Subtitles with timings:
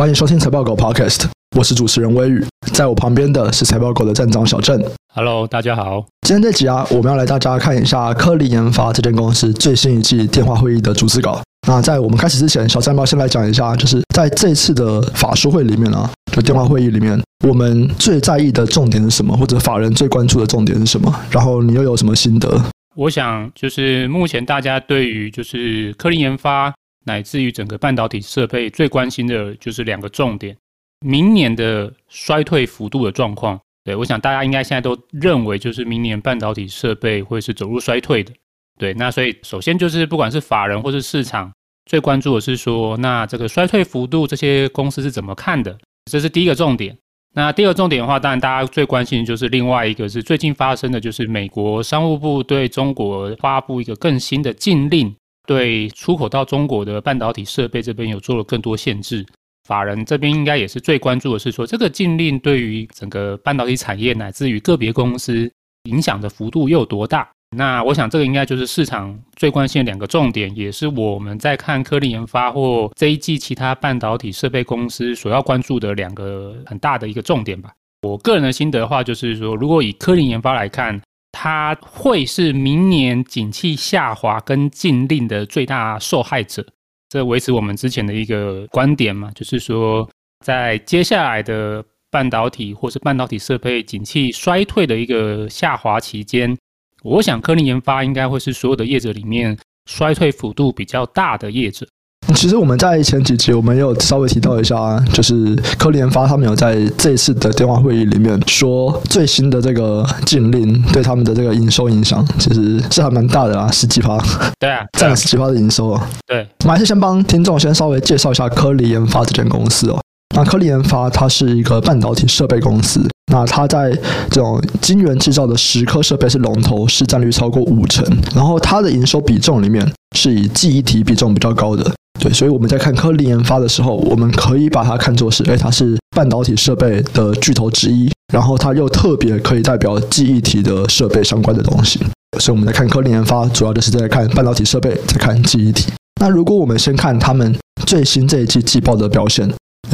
[0.00, 1.26] 欢迎收听财报狗 Podcast，
[1.58, 4.82] 我是主持人微雨，在我旁边的是财报狗的站长小郑。
[5.14, 6.06] Hello，大家好。
[6.26, 11.42] 今天这集啊，我们要来大家看一下科林研发这间公司最新一季电话会议的逐字稿。
[11.68, 21.14] 那在我们开始之前，小郑要先来讲一下，就是在这次的法说会里面啊，就电话会议里面，我们最在意的重点是什么，或者法人最关注的重点是什么？
[21.30, 22.58] 然后你又有什么心得？
[22.96, 26.72] 我想，就是目前大家对于就是科林研发。
[27.04, 30.56] 乃至于整个半导体设备最关心的就是两个重点：
[31.00, 33.58] 明年的衰退幅度的状况。
[33.82, 38.32] 对，我想大家应该现在都认为，就是明年半导体设备会是走入衰退的。
[38.78, 41.50] 对，那所以首先就是不管是法人或是市场
[41.86, 45.78] 最关注的是说，那这个衰退幅度这些公司是怎么看的？
[46.10, 46.96] 这是第一个重点。
[47.34, 55.14] 那第二个重点的话，当然大家最关心的就是另外一个是最近发生的，就是美国商务部对中国发布一个更新的禁令。
[55.50, 59.26] 对出口到中国的半导体设备这边有做了更多限制，
[59.64, 65.50] 法人这边应该也是最关注的是说，这个禁令对于整个半导体产业乃至于个别公司
[65.88, 67.28] 影响的幅度又有多大？
[67.56, 77.72] 那我想这个应该就是市场最关心的两个重点，也是我们在看科林研发或这一季其他半导体设备公司所要关注的两个很大的一个重点吧。
[78.06, 81.00] 我个人的心得的话，就是说，如果以科林研发来看。
[81.32, 86.66] 它会是明年景气下滑跟禁令的最大受害者，
[87.08, 90.08] 这维持我们之前的一个观点嘛，就是说，
[90.44, 96.56] 在接下来的半导体或是半导体设备景气衰退的一个下滑期间，
[97.02, 101.86] 我想科林研发应该会是所有的业者里面衰退幅度比较大的业者。
[102.34, 114.18] 其实我们在前几集我们有稍微提到一下，就是科林研发他们有在这一次的电话会议里面说，最新的这个禁令对他们的这个营收影响，其实是还蛮大的啦，十几趴。
[114.58, 116.08] 对啊，占了十几趴的营收啊。
[116.26, 119.98] 对，我们还是先帮听众先稍微介绍一下科联研发这间公司哦。
[120.40, 122.98] 那科力研发它是一个半导体设备公司，
[123.30, 123.90] 那它在
[124.30, 128.02] 这种晶圆制造的蚀刻设备是龙头，市占率超过五成，
[128.34, 129.86] 然后它的营收比重里面
[130.16, 131.92] 是以记忆体比重比较高的。
[132.18, 142.00] 对，所以我们在看科力研发的时候，我们可以把它看作是，哎，它是半导体设备的巨头之一，然后它又特别可以代表记忆体的设备相关的东西。
[142.38, 145.92] 所以我们在看科力研发，主要就是在看半导体设备，在看记忆体。
[146.18, 149.46] 那如果我们先看他们最新这一季季报的表现，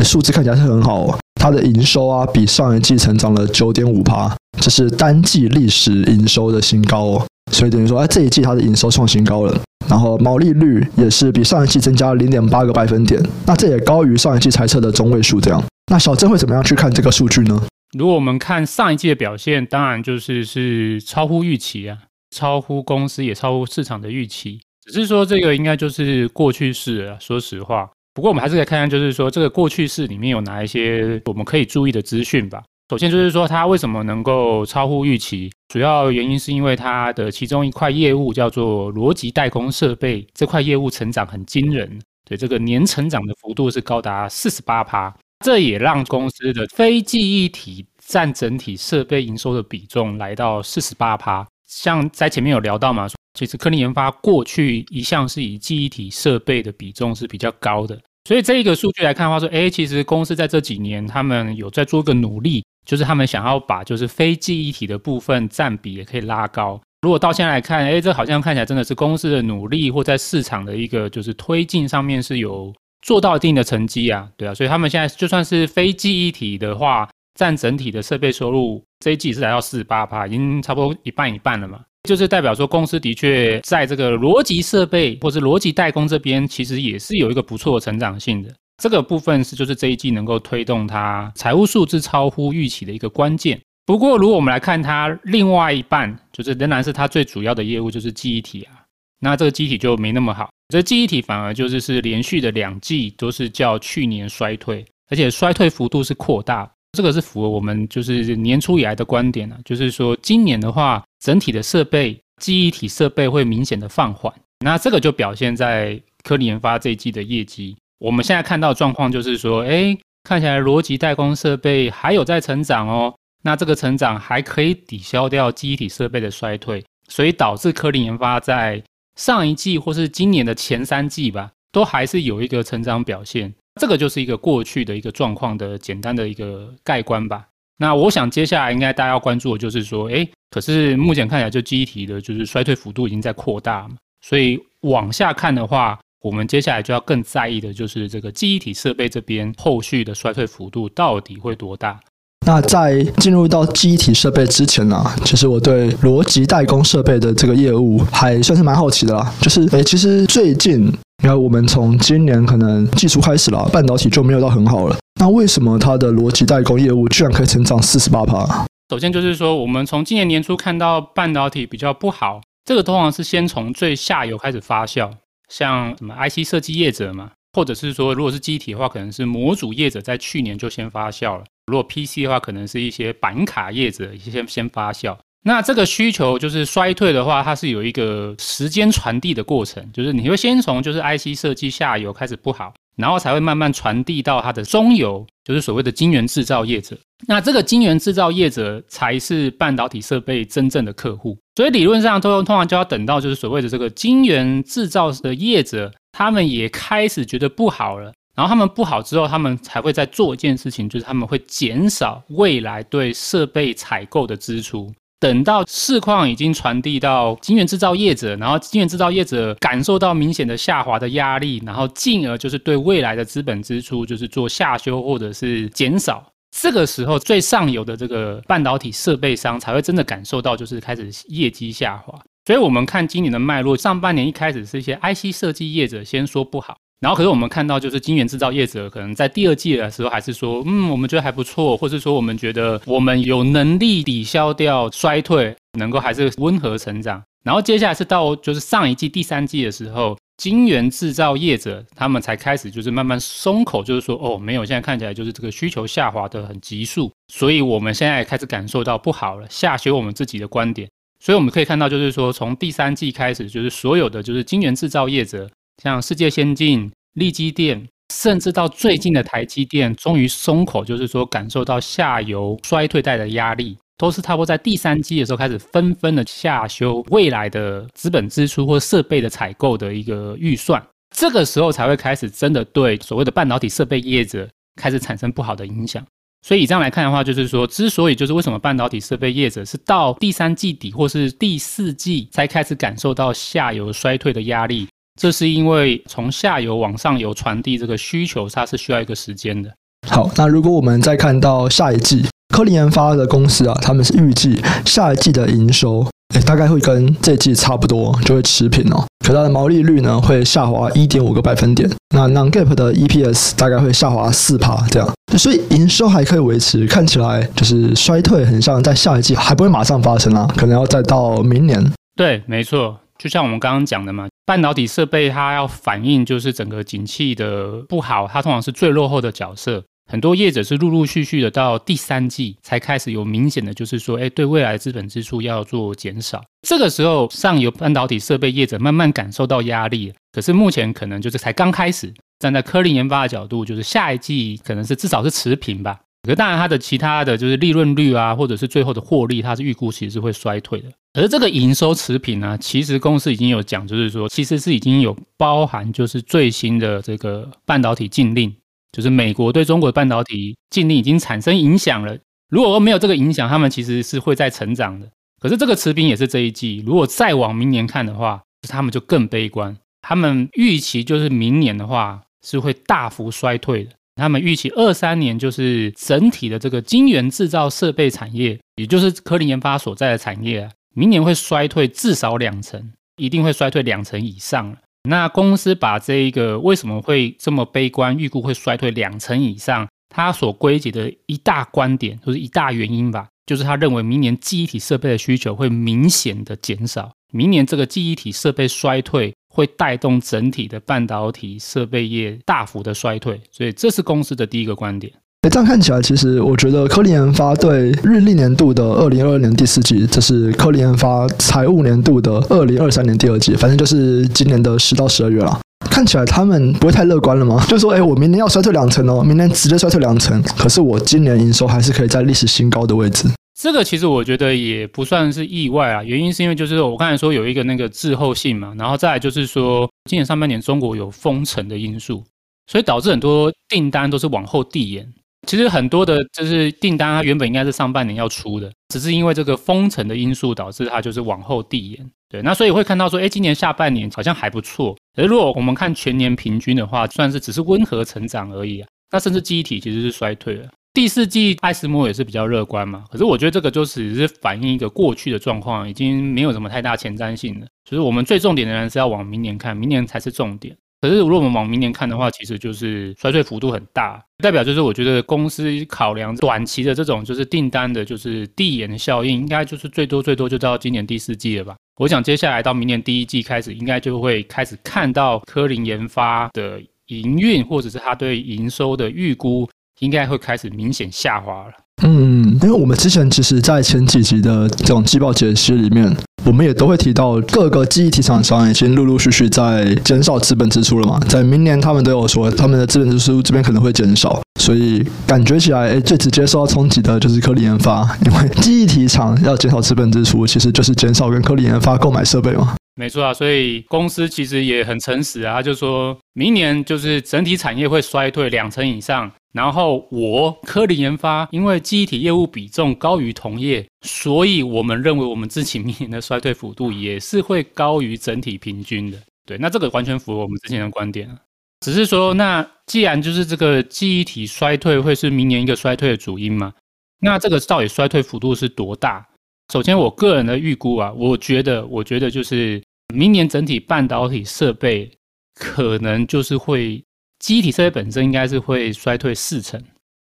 [0.04, 7.26] 数字看起来是很好哦，它的营收啊比上一季成长了九点五趴，这是单季历史营收的新高哦。
[7.52, 9.58] 所以等于说，哎，这一季它的营收创新高了。
[9.88, 15.40] 然后毛利率也是比上一季增加了零点八个百分点，那这也高于上一季猜测的中位数。
[15.40, 15.62] 这样，
[15.92, 17.62] 那小郑会怎么样去看这个数据呢？
[17.96, 21.98] 如果我们看上一季的表现，当然就是是超乎预期啊，
[22.34, 24.60] 超乎公司也超乎市场的预期。
[24.84, 27.88] 只是说这个应该就是过去式了，说实话。
[28.16, 32.62] 不过我们还是可以看看，就是说这个过去式里面有哪一些我们可以注意的资讯吧。
[32.88, 35.52] 首先就是说，它为什么能够超乎预期？
[35.68, 45.14] 主要原因是因为它的其中一块业务叫做逻辑代工设备，这块业务成长很惊人，对，这个年成长的幅度是高达四十八趴。
[45.44, 51.46] 这也让公司的非记忆体占整体设备营收的比重来到四十八趴。
[51.66, 53.06] 像在前面有聊到嘛，
[53.36, 62.64] 其实科林研发过去一向是以记忆体设备的比重是比较高的，所以这一个数据来看的话说，哎，其实公司在这几年他们有在做一个努力。
[62.86, 66.80] 就是他们想要把就是非记忆体的部分占比也可以拉高。
[67.02, 74.54] 如果到现在来看，哎，这好像看起来真的是公司的努力，或在市场的一个就是推进上面是有做到一定的成绩啊，对啊。
[74.54, 81.80] 所以他们现在就算是非记忆体的话，占整体的设备收入这一季是来到四十八趴，已经差不多一半一半了嘛。
[82.06, 88.50] 就是代表说公司的确在这个逻辑设备或是逻辑代工这边，其实也是有一个不错的成长性的。
[88.82, 93.60] 这个部分是就是这一季能够推动它财务数字超乎预期的一个关键。
[93.84, 98.72] 不过，如果我们来看它另外一半，就是仍然是它最主要的业务，就是记忆体啊。
[99.20, 106.70] 那这个记忆体就没那么好，这记忆体反而就是是连续的两季都是较去年衰退，而且衰退幅度是扩大。
[106.92, 114.32] 这个是符合我们就是年初以来的观点啊，就是说今年的话，整体的设备记忆体设备会明显的放缓。
[114.64, 117.76] 那这个就表现在科林研发这一季的业绩。
[117.98, 123.14] 我们现在看到状况就是说，哎，看起来逻辑代工设备还有在成长哦。
[123.42, 128.82] 那这个成长还可以抵消掉记忆体设备的衰退，所以导致科林研发在
[129.16, 133.54] 上一季或是今年的前三季吧，都还是有一个成长表现。
[133.80, 137.46] 这个就是一个过去的一个状况的简单的一个概观吧。
[137.78, 145.98] 那我想接下来应该大家要关注的就是说，哎，可是目前看起来就记忆体的就是衰退幅度已经在扩大嘛，所以往下看的话。
[146.22, 152.00] 我们接下来就要更在意的就是这个记忆体设备这边后续的衰退幅度到底会多大。
[152.44, 159.32] 那在进入到记忆体设备之前呢、其实我对逻辑代工设备的这个业务还算是蛮好奇的啦。
[159.40, 164.96] 就是，诶，其实最近，你看我们从今年可能技术开始了，半导体就没有到很好了。
[165.18, 168.66] 那为什么它的逻辑代工业务居然可以成长四十八趴？
[168.90, 175.10] 首先就是说，我们从今年年初看到半导体比较不好，这个通常是先从最下游开始发酵，
[175.48, 181.44] 像什么 IC 设计业者嘛，或者是说，如果是机体的话，可能是模组业者在去年就先发酵了。
[181.66, 185.16] 如果 PC 的话，可能是一些板卡业者先先发酵。
[185.46, 196.98] 那这个需求就是衰退的话，它是有一个时间传递的过程，就是你会先从就是 IC 设计下游开始不好，然后才会慢慢传递到它的中游，就是所谓的晶圆制造业者。
[197.28, 201.38] 那这个晶圆制造业者才是半导体设备真正的客户。
[201.54, 208.12] 所以理论上，通通常就要等到就是所谓的这个晶圆制造的业者，他们也开始觉得不好了。
[208.34, 214.92] 然后他们不好之后，他们才会再做一件事情，就是他们会减少未来对设备采购的支出。
[215.18, 226.22] 等到市况已经传递到晶圆制造业者，然后晶圆制造业者感受到明显的下滑的压力，然后进而就是对未来的资本支出就是做下修或者是减少。
[226.58, 232.18] 这个时候，最上游的这个半导体设备商才会真的感受到，就是开始业绩下滑。
[232.46, 236.76] 所以我们看今年的脉络，上半年一开始是一些 IC 设计业者先说不好。
[237.00, 247.22] 然后，可是我们看到，就是晶圆制造业者可能在第二季的时候，还是说，嗯，我们觉得还不错，或是说，我们觉得我们有能力抵消掉衰退，能够还是温和成长。
[247.44, 260.88] 然后接下来是到就是上一季第三季的时候，晶圆制造业者他们才开始就是慢慢松口，就是说，哦，没有，现在看起来就是这个需求下滑得很急速，所以我们现在开始感受到不好了，下修我们自己的观点。
[261.20, 265.48] 所以我们可以看到，就是说从第三季开始，就是所有的就是晶圆制造业者。
[265.82, 280.82] 像世界先进、力积电，甚至到最近的台积电，终于松口，就是说感受到下游衰退带的压力，都是差不多在第三季的时候开始纷纷的下修未来的资本支出或设备的采购的一个预算，
[281.14, 284.48] 这个时候才会开始真的对所谓的半导体设备业者
[284.80, 286.04] 开始产生不好的影响。
[286.46, 294.86] 所以以这样来看的话，就是说，之所以就是为什么半导体设备业者是到第三季底或是第四季才开始感受到下游衰退的压力。
[295.16, 299.70] 这是因为从下游往上游传递这个需求，它是需要一个时间的。
[300.08, 302.24] 好，那如果我们再看到下一季，
[302.54, 309.04] 科林研发的公司啊，他们是预计下一季的营收，诶，大概会跟这季差不多，就会持平哦。
[309.26, 311.90] 可它的毛利率呢，会下滑一点五个百分点。
[312.14, 315.12] 那 non-GAAP 的 EPS 大概会下滑四趴这样。
[315.36, 321.84] 所以营收还可以维持，看起来就是衰退很像在下一季还不会马上发生啊，可能要再到明年。
[322.14, 323.00] 对，没错。
[323.18, 329.84] 就像我们刚刚讲的嘛，半导体设备它要反映就是整个景气的不好，它通常是最落后的角色。
[330.08, 336.40] 很多业者是陆陆续续的到第三季才开始有明显的，就是说，哎，对未来的资本支出要做减少。
[336.62, 342.14] 这个时候，上游半导体设备业者慢慢感受到压力，可是目前可能就是才刚开始。
[342.38, 345.98] 站在科林研发的角度，就是下一季可能是至少是持平吧。
[346.26, 350.88] 可当然，它的其他的就是利润率啊，或者是最后的获利，它是预估其实是会衰退的。
[351.14, 358.54] 而这个营收持平呢，其实公司已经有讲，就是说其实是已经有包含就是最新的这个半导体禁令，
[358.92, 362.18] 就是美国对中国的半导体禁令已经产生影响了。
[362.50, 365.08] 如果说没有这个影响，他们其实是会在成长的。
[365.40, 373.90] 可是这个持平也是这一季，如果再往明年看的话，他们就更悲观，他们预期就是明年的话是会大幅衰退的。
[374.16, 384.76] 他们预期二三年就是整体的这个晶圆制造设备产业，也就是科林研发所在的产业啊，明年会衰退至少两成，一定会衰退两成以上。
[385.08, 399.34] 那公司把这一个为什么会这么悲观，预估会衰退两成以上，他所归结的一大观点，就是一大原因吧，就是他认为明年记忆体设备的需求会明显的减少，明年这个记忆体设备衰退。
[399.56, 405.10] 会带动整体的半导体设备业大幅的衰退，所以这是公司的第一个观点。
[405.44, 415.58] 诶，这样看起来，其实我觉得科林研发对日历年度的二零二二年第四季，这是科林研发财务年度的二零二三年第二季，反正就是今年的十到十二月了。
[415.88, 417.64] 看起来他们不会太乐观了吗？
[417.66, 423.26] 就说，诶，我明年要衰退两成哦，明年直接衰退两成，可是我今年营收还是可以在历史新高的位置。
[423.58, 432.22] 这个其实我觉得也不算是意外啊，原因是因为就是我刚才说有一个那个滞后性嘛，然后再来就是说今年上半年中国有封城的因素，
[432.66, 435.10] 所以导致很多订单都是往后递延。
[435.46, 442.10] 其实很多的就是订单，它原本应该是上半年要出的，只是因为这个封城的因素导致它就是往后递延。
[442.28, 444.94] 对，那所以会看到说，哎，今年下半年好像还不错。
[445.16, 448.88] 而如果我们看全年平均的话，算是只是温和成长而已啊。
[449.12, 450.68] 那甚至记忆体其实是衰退了。
[450.96, 457.66] 第四季艾斯摩也是比较乐观嘛，可是我觉得这个就只是反映一个过去的状况，已经没有什么太大前瞻性了。
[457.84, 460.74] 就是我们最重点的人是要往明年看，明年才是重点。
[461.02, 471.76] 可是，如果我们往明年看的话，其实就是衰退幅度很大，代表就是我觉得公司考量短期的这种就是订单的，就是递延效应，应该就是最多最多就到今年第四季了吧。
[471.98, 479.68] 我想接下来到明年第一季开始，应该就会开始看到科林研发的营运或者是它对营收的预估，
[480.00, 481.72] 应该会开始明显下滑了。
[482.02, 486.14] 嗯，因为我们之前其实在前几集的这种季报解析里面。
[486.44, 491.18] 我们也都会提到，各个记忆体厂商已经陆陆续续在减少资本支出了嘛。
[491.28, 502.76] 在明年，他们都有说他们的资本支出这边可能会减少，所以感觉起来，哎，最直接受到冲击的就是科林研发，因为记忆体厂要减少资本支出，其实就是减少跟科林研发购买设备嘛。
[502.98, 509.30] 没错啊，所以公司其实也很诚实啊，就说明年就是整体产业会衰退两成以上。
[509.52, 519.18] 然后我科林研发，因为记忆体业务比重高于同业，所以我们认为我们自己明年的衰退幅度也是会高于整体平均的。
[519.46, 521.36] 对，那这个完全符合我们之前的观点啊。
[521.80, 526.72] 只是说，那既然就是这个记忆体衰退会是明年一个衰退的主因嘛，
[527.20, 529.26] 那这个到底衰退幅度是多大？
[529.72, 532.80] 首先，我个人的预估啊，我觉得，我觉得就是
[533.14, 535.10] 明年整体半导体设备
[535.54, 537.02] 可能就是会。
[537.38, 539.80] 机体设备本身应该是会衰退四成，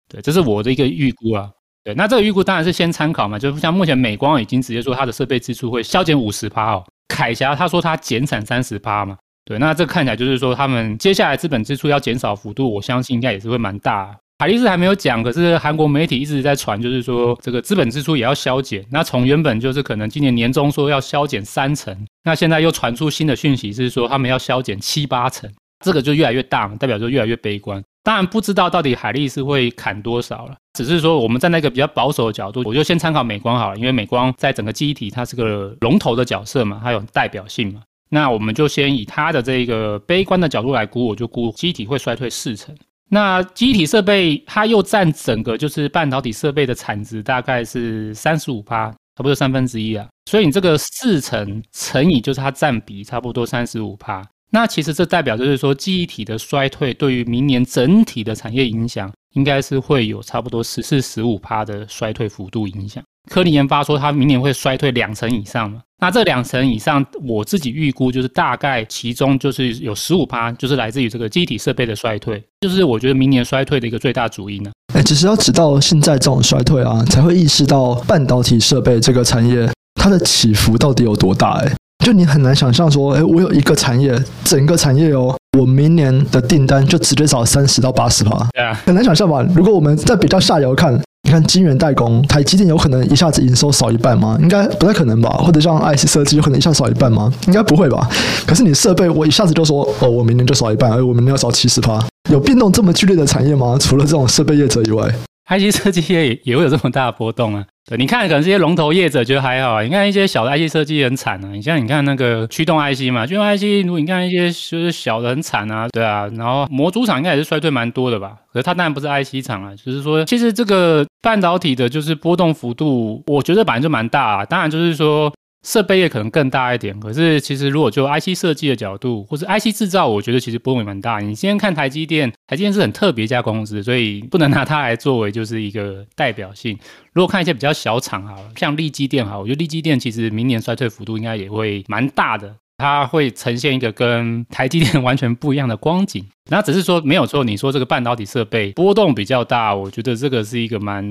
[0.08, 1.48] 对，这是我的一个预估啊。
[1.84, 14.14] 对，那这个预估当然是先参考嘛，就是像目前美光已经直接说它的设备支出会削减五十趴哦，凯霞他说它减产三十趴嘛，对，那这看起来就是说他们接下来资本支出要减少幅度，我相信应该也是会蛮大。
[14.38, 18.84] 海力士还没有讲，可是韩国媒体一直在传，就是说这个资本支出也要削减。
[18.90, 25.50] 那从原本就是可能今年年中说要削减三成，那现在又传出新的讯息是说他们要削减七八成。
[25.84, 27.82] 这个就越来越大，代表就越来越悲观。
[28.02, 37.82] 当然不知道到底海力士会砍多少了，只是说我们站在一个比较保守的角度，我就先参考美光好了，因为美光在整个记忆体它是个龙头的角色嘛，它有代表性嘛。
[38.08, 42.74] 那我们就先以它的这个悲观的角度来估，我就估记忆体会衰退四成。
[43.10, 50.06] 那记忆体设备它又占整个就是半导体设备的产值大概是三十五趴，差不多三分之一啊。
[50.30, 54.22] 所以你这个四成乘以就是它占比差不多三十五趴。
[54.50, 63.02] 那其实这代表就是说，记忆体的衰退对于明年整体的产业影响，应该是会有差不多十四、十五趴的衰退幅度影响。
[63.28, 65.82] 科林研发说，它明年会衰退两成以上嘛？
[66.04, 74.70] 那这两成以上，我自己预估就是大概其中就是有十五趴，就是来自于这个记忆体设备的衰退，就是我觉得明年衰退的一个最大主因呢。
[74.92, 81.72] 哎，只是要直到现在这种衰退啊，才会意识到半导体设备这个产业它的起伏到底有多大哎。
[82.04, 89.42] 就你很难想象说，哎，我有一个产业，整个产业哦，我明年的订单就直接少三十到八十趴，对啊，很难想象吧？
[89.54, 91.00] 如果我们在比较下游看，你
[91.34, 94.38] 看晶圆代工，台积电有可能一下子营收少一半吗？
[94.40, 95.30] 应该不太可能吧？
[95.30, 97.32] 或者像 IC 设计有可能一下少一半吗？
[97.48, 98.08] 应该不会吧？
[98.46, 101.98] 可是你设备，我一下子就说，哦，我明年就少一半，而我明年要少七十趴，
[102.30, 103.76] 有变动这么剧烈的产业吗？
[103.80, 105.12] 除了这种设备业者以外
[105.48, 107.64] ，IC 设计业也也会有这么大的波动啊？
[107.86, 109.82] 对，你看，可能这些龙头业者觉得还好啊。
[109.82, 111.48] 你看一些小的 IC 设计很惨啊。
[111.52, 116.26] 你像你看那个驱动 IC 嘛，驱动 IC，如果你看一些就是小的很惨啊，对啊。
[116.36, 118.36] 然后模组厂应该也是衰退蛮多的吧？
[118.52, 124.44] 可是它当然不是 IC 厂啊，就是说，其实这个半导体的就是波动幅度，我觉得本来就蛮大啊。
[124.46, 125.30] 当然就是说。
[125.64, 131.18] 设备业可能更大一点，可是其实如果就 IC 设计的角度，或是 IC 制造，我觉得其实波动也蛮大。
[131.20, 136.78] 你先看台积电，台积电是很特别一家公司，所以不能拿它来作为就是一个代表性。
[137.14, 146.22] 如果看一些比较小厂好了，像力积电好，我觉得力积电其实明年衰退幅度应该也会蛮大的，它会呈现一个跟台积电完全不一样的光景。
[146.50, 151.02] 那只是说没有错，你说这个半导体设备波动比较大，我觉得这个是一个蛮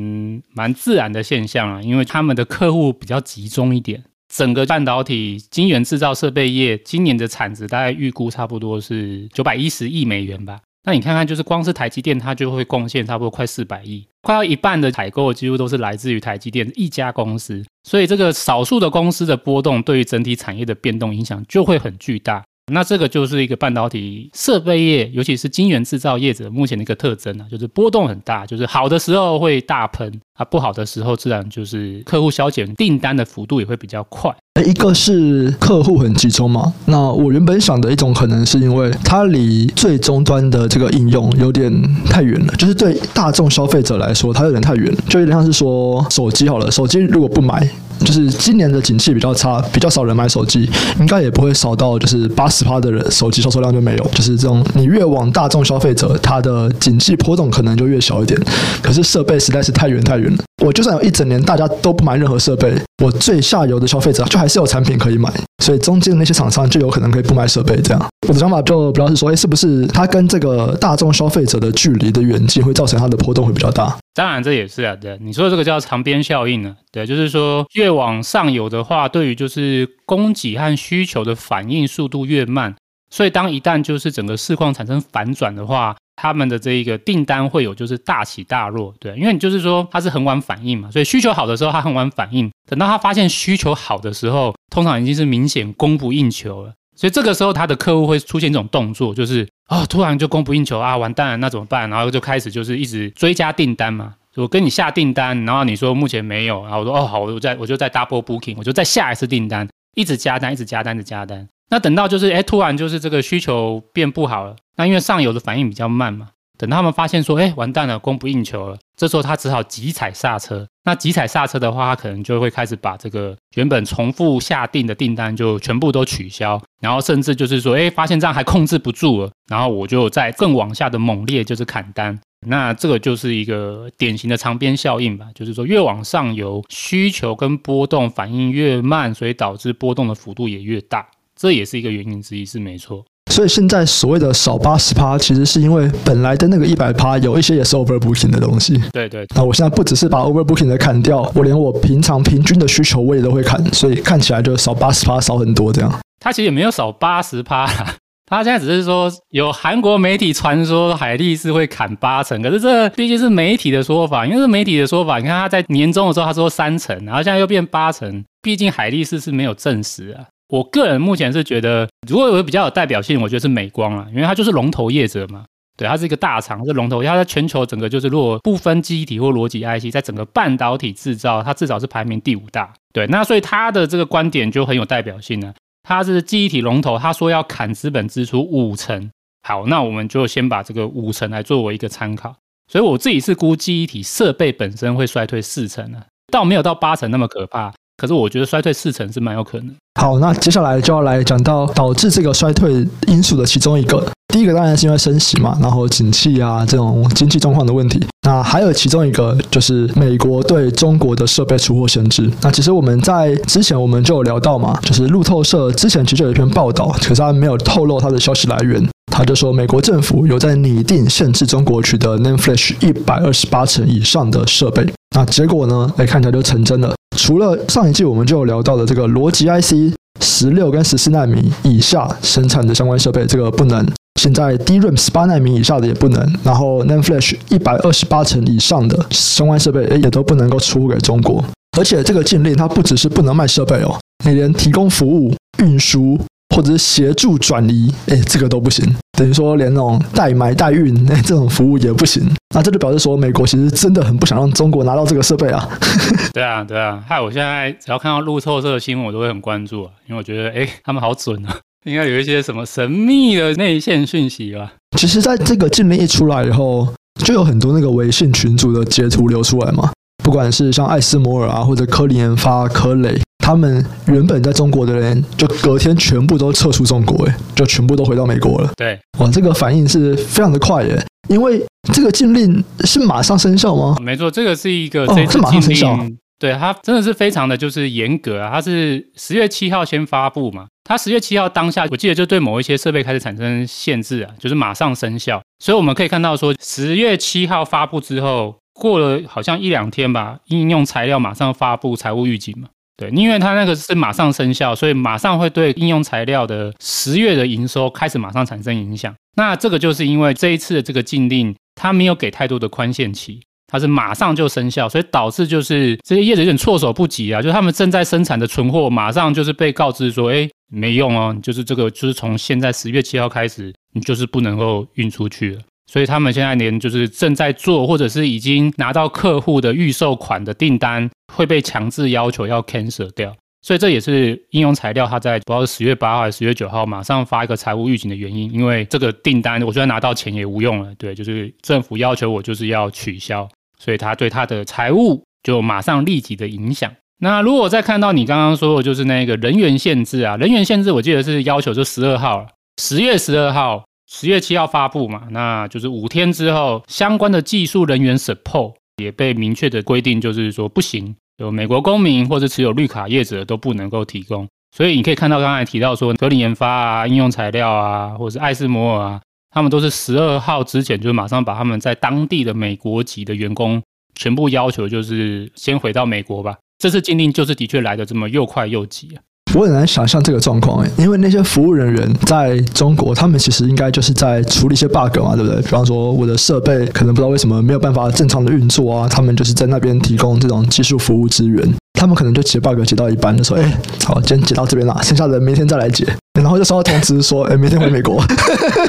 [0.54, 4.04] 蛮自然的现象啊，因为他们的客户比较集中一点。
[4.34, 10.60] 整个半导体晶圆制造设备业今年的产值大概预估差不多是九百一十亿美元吧。
[10.86, 17.64] 那你看看，就是光是台积电，它就会贡献差不多快四百亿，快要一半的采购几乎都是来自于台积电一家公司。
[17.84, 22.44] 所以这个少数的公司的波动，对于整体产业的变动影响就会很巨大。
[22.72, 34.34] 那这个就是一个半导体设备业，尤其是晶圆制造业者目前的一个特征啊，就是波动很大，就是好的时候会大喷啊，不好的时候自然就是客户削减订单的幅度也会比较快。
[34.66, 41.70] 一个是客户很集中嘛，那我原本想的一种可能是因为它离最终端的这个应用有点
[42.06, 47.68] 太远了，就是对大众消费者来说它有点太远，就有点像是说手机好了，手机如果不买。
[48.04, 50.70] 就是今年的景气比较差，比较少人买手机，
[51.00, 54.04] 应该也不会少到就是八十趴的人手机销售量就没有。
[54.14, 58.40] 就是这种，你越往大众消费者，它的景气波动可能就越小一点。
[58.82, 65.32] 可是设备实在是太远太远了，我就算有一整年大家都不买任何设备，我最下游的消费者就还是有产品可以买。
[65.64, 68.06] 所以中间的那些厂商就有可能可以不买设备，这样。
[68.28, 73.96] 我的想法就主要是说，哎，是不是它跟这个大众消费者的距离的远近会造成它的波动会比较大？
[74.14, 82.76] 当然这也是啊，对，你说的这个叫长边效应呢，对，就是说越往上游的话，对于就是供给和需求的反应速度越慢，
[83.10, 85.96] 所以当一旦就是整个市况产生反转的话。
[86.16, 101.90] 他们的这一个订单会有就是大起大落，对，因为你就是说它是很晚反应嘛，所以需求好的时候它很晚反应，等到他发现需求好的时候，通常已经是明显供不应求了，所以这个时候他的客户会出现一种动作，就是啊，突然就供不应求啊，完蛋了，那怎么办？
[101.90, 111.48] 然后就开始就是一直追加订单嘛，我跟你下订单，然后你说目前没有，然后我说哦好，我再我就再 double booking，我就再下一次订单，一直加单，一直加单，一直加单。
[111.70, 116.30] 那等到就是哎，突然就是这个需求变不好了，那因为上游的反应比较慢嘛，
[116.64, 120.66] 等他们发现说哎，完蛋了，供不应求了，这时候他只好急踩刹车。
[120.86, 132.18] 那急踩刹车的话，他可能就会开始把这个原本重复下订的订单就全部都取消，然后甚至就是说哎，发现这样还控制不住了，然后我就再更往下的猛烈就是砍单。
[132.48, 141.06] 那这个就是一个典型的长边效应吧，就是说越往上游需求跟波动反应越慢，所以导致波动的幅度也越大。
[141.36, 143.04] 这也是一个原因之一，是没错。
[143.32, 148.80] 所以现在所谓的少八十趴，其实是因为本来的那个一百趴有一些也是 overbooking 的东西。
[148.92, 149.26] 对对。
[149.36, 155.92] 那我现在不只是把 overbooking 的砍掉，我连我平常平均的需求我也都会砍，所以看起来就少八十趴，少很多这样。
[156.20, 157.66] 他其实也没有少八十趴，
[158.30, 165.18] 他现在只是说有韩国媒体传说海力士会砍八成，可是这毕竟是媒体的说法，因为是媒体的说法。
[165.18, 170.26] 你看他在年终的时候他说三成，然后现在又变八成，毕竟海力士是没有证实啊。
[170.54, 175.46] 我个人目前是觉得，如果有比较有代表性，我觉得是美光啊，因为它就是龙头业者嘛，
[175.76, 185.52] 对，它是一个大厂，是龙头，它在全球整个就是如果不分记忆体或逻辑 IC，在整个半导体制造，它至少是排名第五大，对，那所以它的这个观点就很有代表性了。
[185.82, 189.10] 它是记忆体龙头，他说要砍资本支出五成，
[189.42, 192.36] 好，那我们就先把这个五成来作为一个参考，
[192.72, 197.74] 所以我自己是估记忆体设备本身会衰退四成的，倒没有到八成那么可怕。
[197.98, 199.72] 可是我觉得衰退四成是蛮有可能。
[200.00, 204.04] 好，那接下来就要来讲到导致这个衰退因素的其中一个。
[204.34, 208.04] 第一个当然是因为升息嘛，然后景气啊这种经济状况的问题。
[208.26, 212.28] 那还有其中一个就是美国对中国的设备出货限制。
[212.42, 218.84] 那其实我们在之前我们就有聊到嘛，就是路透社之前其实有一篇报道，可是他没有透露他的消息来源。
[219.12, 224.92] 他就说美国政府有在拟定限制中国取得 Name Flash 一百二十八层以上的设备。
[225.14, 225.92] 那结果呢？
[225.98, 226.94] 哎，看起来就成真了。
[227.18, 233.86] 除了上一季我们就有聊到的这个逻辑 IC 十六跟十四纳米以下生产的相关设备，这个不能；
[234.20, 236.36] 现在 DRAM 十八纳米以下的也不能。
[236.44, 241.44] 然后 NAND Flash 一百二十八层以上的相关设备，哎，也都不能够出给中国。
[241.78, 246.20] 而且这个禁令它不只是不能卖设备哦，你连提供服务、运输。
[246.56, 248.86] 或者是协助转移，哎，这个都不行。
[249.18, 252.24] 等于说，连那种代买代运，哎，这种服务也不行。
[252.56, 255.70] 那这就表示说，美国其实真的很不想让中国拿到这个设备啊。
[256.34, 257.04] 对啊，对啊。
[257.08, 264.74] 害我现在只要看到路透社的新闻，我都会很关注啊，因为我觉得，哎，他们好准啊， 应该有一些什么神秘的内线讯息吧。
[264.98, 266.88] 其实，在这个禁令一出来以后，
[267.24, 269.92] 就有很多那个微信群组的截图流出来嘛。
[270.24, 273.22] 不管是像艾斯摩尔啊，或者科林研发、科磊。
[273.44, 278.72] 他们原本在中国的人，就隔天全部都撤出中国，哎，就全部都回到美国了。
[278.78, 283.98] 对，哇，这个反应是非常的快耶，因为这个禁令是马上生效吗？
[284.02, 302.70] 没错，这个是一个这次禁令，对，它真的是非常的就是严格啊，它是十月七号先发布嘛，它十月七号当下，我记得就对某一些设备开始产生限制啊，就是马上生效，所以我们可以看到说，十月七号发布之后，过了好像一两天吧，应用材料马上发布财务预警嘛。
[303.04, 309.14] 对，因为它那个是马上生效，所以马上会对应用材料的十月的营收开始马上产生影响。
[309.36, 325.62] 那这个就是因为这一次的这个禁令，它没有给太多的宽限期，它是马上就生效，所以导致就是这些业者有点措手不及啊，就他们正在生产的存货，马上就是被告知说，哎，没用哦，就是这个就是从现在十月七号开始，你就是不能够运出去了。
[325.94, 333.32] 所以他们现在连就是正在做或者是已经拿到客户的预售款的订单，会被强制要求要 cancel 掉。
[333.62, 343.48] 所以这也是应用材料，它在不知道是十月八号还是十月九号马上发一个财务预警的原因，因为这个订单我就算拿到钱也无用了，对，就是政府要求我就是要取消，
[343.80, 346.92] 所以他对他的财务就马上立即的影响。
[347.20, 352.48] 那如果再看到你刚刚说的就是那个人员限制啊，人员限制我记得是要求就十二号，
[352.82, 361.16] 十月十二号，十月七号发布嘛，那就是五天之后，相关的技术人员 support 也被明确的规定，就是说不行。
[361.38, 364.48] 有美国公民或者持有绿卡业者都不能够提供，
[364.78, 373.82] 所以你可以看到刚才提到说，科林研发啊、应用材料啊，或者是艾斯摩尔啊，他们都是十二号之前就马上把他们在当地的美国籍的员工
[374.14, 376.56] 全部要求，就是先回到美国吧。
[376.78, 379.24] 这次禁令就是的确来得这么又快又急啊。
[379.56, 385.62] 我很难想象这个状况诶，因为那些服务人员在中国，他们其实应该就是在处理一些 bug 嘛，对不对？
[385.62, 391.64] 比方说我的设备可能不知道为什么没有办法正常的运作啊，他们就是在那边提供这种技术服务资源，
[392.00, 396.06] 他们可能就解 bug 解到一半就说，哎，好，今天解到这边了，剩下的明天再来解，
[396.40, 398.24] 然后就收到通知说， 哎，明天回美国，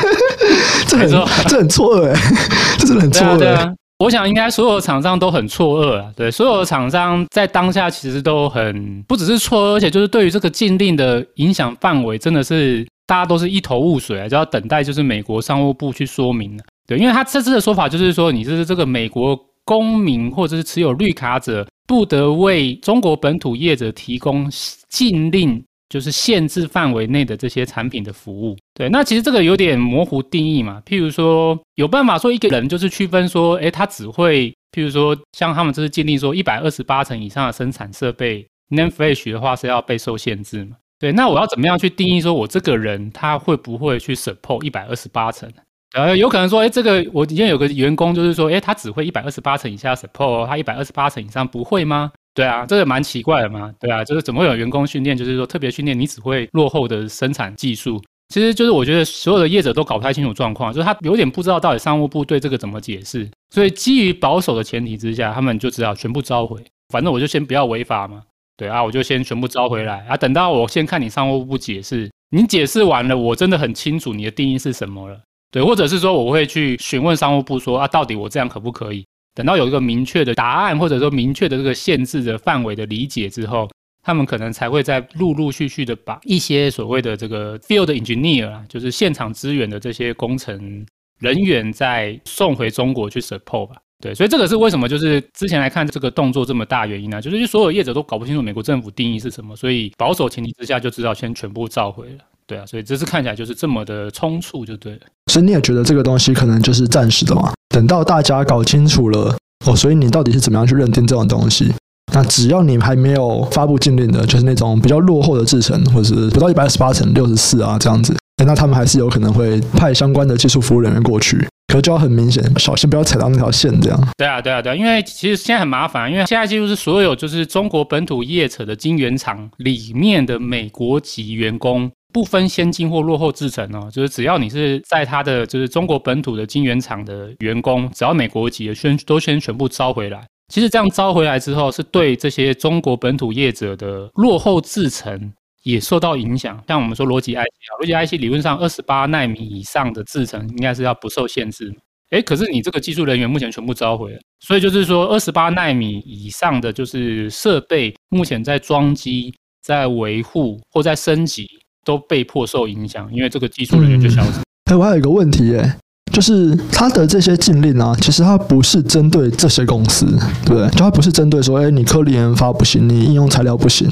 [0.88, 1.10] 这很
[1.46, 2.20] 这很错愕哎，
[2.78, 3.74] 这真的很错愕。
[4.04, 24.50] 我想应该所有厂商都很错愕啊，对，所有的厂商在当下其实都很不只是错愕，而且就是对于这个禁令的影响范围，真的是大家都是一头雾水啊，就要等待就是美国商务部去说明了，对，因为他这次的说法就是说，你是这个美国公民或者是持有绿卡者，不得为中国本土业者提供
[24.90, 25.64] 禁令。
[25.90, 30.82] 就是限制范围内的这些产品的服务，对，那其实这个有点模糊定义嘛。
[30.84, 40.76] 譬如说，有办法说一个人就是区分说，诶，他只会，譬如说，像他们这是鉴定说一百二十八层以上的生产设备，NAND flash 的话是要被受限制嘛。
[40.98, 45.48] 对，那我要怎么样去定义说我这个人他会不会去 support 一百二十八层？
[45.96, 52.10] 呃，有可能说，诶，这个我今天有个员工就是说，诶，他只会一百二十八层以下 support，他一百二十八层以上不会吗？
[52.34, 53.72] 对啊，这个蛮奇怪的嘛。
[53.78, 58.02] 对啊，就是怎么会有员工训练，就是说特别训练你只会落后的生产技术。
[58.34, 63.30] 其实就是我觉得所有的业者都搞不太清楚状况，就是他有点不知道到底商务部对这个怎么解释。
[63.54, 66.60] 所以基于保守的前提之下，他们就知道全部召回。
[66.88, 68.24] 反正我就先不要违法嘛。
[68.56, 70.16] 对啊，我就先全部召回来啊。
[70.16, 75.16] 等到我先看你商务部解释，你解释完了，我真的很清楚你的定义是什么了。
[75.52, 79.06] 对，或者是说我会去询问商务部说啊，到底我这样可不可以？
[79.36, 83.70] 等到有一个明确的答案，或者说明确的这个限制的范围的理解之后，
[84.04, 90.84] 他们可能才会再陆陆续续的把一些所谓的这个 field engineer 啊，就是现场支援的这些工程
[91.18, 93.76] 人员再送回中国去 support 吧。
[94.02, 97.22] 对，所以这个是为什么就是之前来看这个动作这么大原因呢？
[97.22, 102.18] 就是所有业者都搞不清楚美国政府定义是什么，所以保守前提之下就知道先全部召回了。
[102.46, 105.00] 对啊，所以这次看起来就是这么的匆促，就对了。
[105.32, 107.54] 所以你也觉得这个东西可能就是暂时的嘛？
[107.70, 111.72] 等到大家搞清楚了哦，所以你到底是怎么样去认定这种东西？
[112.14, 124.08] 那只要你还没有发布禁令的，就是那种比较落后的制程，或者是不到一百二十八层六十四啊这样子，那他们还是有可能会派相关的技术服务人员过去，可就要很明显，小心不要踩到那条线这样。
[124.16, 131.90] 对啊，对啊，对啊，因为其实现在很麻烦，因为现在几乎是所有就是中国本土业者的晶圆厂里面的美国籍员工。
[132.12, 140.24] 不分先进或落后制程哦，就是只要你是在他的就是中国本土的晶圆厂的员工，只要美国籍的先都先全部招回来。
[140.48, 146.62] 其实这样招回来之后，是对这些中国本土业者的落后制程也受到影响。
[146.68, 151.74] 像我们说逻辑 IC 啊，逻辑 IC 理论上二十八奈米以上的制程应该是要不受限制。
[152.10, 161.46] 诶，可是你这个技术人员目前全部召回了，所以就是说二十八奈米以上的就是设备目前在装机、在维护或在升级。
[161.86, 164.40] 都被迫受影响，因为这个技术人员就消失。
[164.70, 165.76] 哎、我还有一个问题，哎，
[166.14, 170.06] 就是他的这些禁令啊，其实它不是针对这些公司，
[170.44, 170.70] 对不对？
[170.70, 173.88] 就它不是针对说，哎，你科林研发不行，你应用材料不行，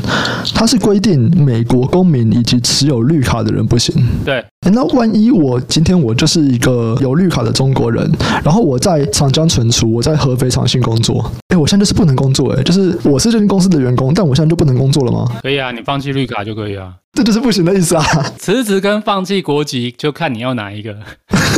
[0.55, 3.93] 它是规定美国公民以及持有绿卡的人不行。
[4.25, 4.45] 对。
[4.73, 8.09] 那万一我今天我就是一个有绿卡的中国人，
[8.45, 15.27] 然后我在长江存储，我在合肥长兴工作，哎，我现在就是不能工作，哎，就是我是这间公司的员工，但我现在就不能工作了吗？
[15.43, 16.93] 可以啊，你放弃绿卡就可以啊。
[17.15, 18.03] 这就是不行的意思啊！
[18.39, 20.97] 辞职跟放弃国籍就看你要哪一个，